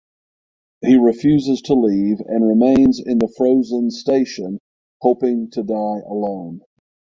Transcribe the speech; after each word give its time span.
He 0.83 0.95
refuses 0.95 1.61
to 1.61 1.75
leave 1.75 2.21
and 2.21 2.47
remains 2.47 2.99
in 2.99 3.19
the 3.19 3.27
frozen 3.37 3.91
station 3.91 4.57
hoping 4.99 5.51
to 5.51 5.61
die 5.61 5.99
alone. 6.07 6.61